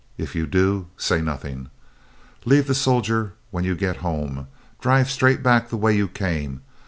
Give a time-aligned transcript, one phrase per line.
[0.17, 1.69] If you do, say nothing.
[2.43, 4.47] Leave the soldier when you get home,
[4.79, 6.61] drive straight back the way you came.